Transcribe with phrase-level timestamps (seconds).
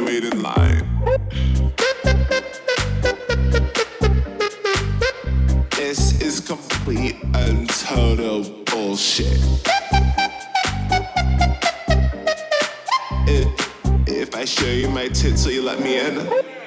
[0.00, 0.88] mine.
[5.70, 9.38] This is complete and total bullshit.
[13.26, 13.48] If,
[14.08, 16.61] if I show you my tits, will you let me in?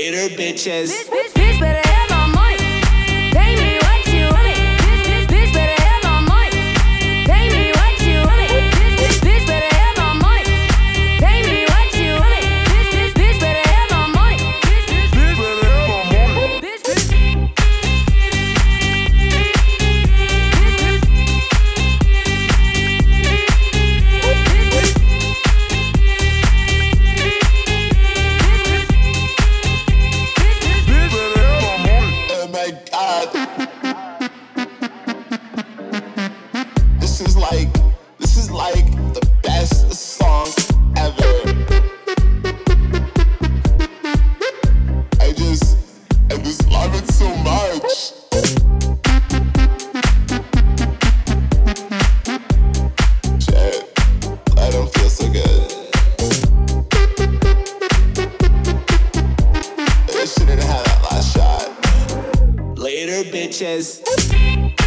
[0.00, 0.90] Later, bitches.
[0.90, 1.89] Bitch, bitch, bitch
[37.30, 37.72] is like
[38.18, 40.48] this is like the best song
[40.96, 41.32] ever.
[45.20, 45.78] I just
[46.32, 48.20] I just love it so much.
[63.60, 64.79] Shit.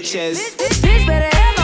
[0.00, 0.38] bitches.
[0.38, 1.55] Bitch, bitch, bitch better